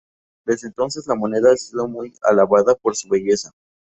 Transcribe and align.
Desde 0.47 0.67
entonces, 0.67 1.05
la 1.05 1.13
moneda 1.13 1.51
ha 1.51 1.57
sido 1.57 1.87
muy 1.87 2.11
alabada 2.23 2.73
por 2.73 2.95
su 2.95 3.07
belleza. 3.07 3.51